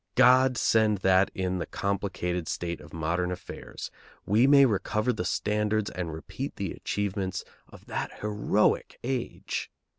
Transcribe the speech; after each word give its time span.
God 0.15 0.57
send 0.57 0.97
that 1.05 1.29
in 1.35 1.59
the 1.59 1.67
complicated 1.67 2.47
state 2.47 2.81
of 2.81 2.91
modern 2.91 3.31
affairs 3.31 3.91
we 4.25 4.47
may 4.47 4.65
recover 4.65 5.13
the 5.13 5.23
standards 5.23 5.91
and 5.91 6.11
repeat 6.11 6.55
the 6.55 6.71
achievements 6.71 7.43
of 7.69 7.85
that 7.85 8.11
heroic 8.21 8.97
age! 9.03 9.69